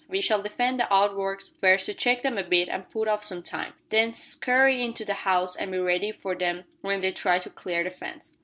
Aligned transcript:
We 0.09 0.19
shall 0.19 0.41
defend 0.41 0.79
the 0.79 0.91
outworks 0.91 1.47
first 1.47 1.85
to 1.85 1.93
check 1.93 2.23
them 2.23 2.35
a 2.39 2.43
bit 2.43 2.69
and 2.69 2.89
put 2.89 3.07
off 3.07 3.23
some 3.23 3.43
time, 3.43 3.73
then 3.89 4.13
scurry 4.15 4.83
into 4.83 5.05
the 5.05 5.13
house 5.13 5.55
and 5.55 5.71
be 5.71 5.77
ready 5.77 6.11
for 6.11 6.33
them 6.33 6.63
when 6.81 7.01
they 7.01 7.11
try 7.11 7.37
to 7.37 7.51
clear 7.51 7.83
the 7.83 7.91
fence. 7.91 8.31